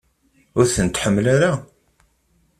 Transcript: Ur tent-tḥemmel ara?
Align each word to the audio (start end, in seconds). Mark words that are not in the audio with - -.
Ur 0.59 0.65
tent-tḥemmel 0.75 1.25
ara? 1.35 1.51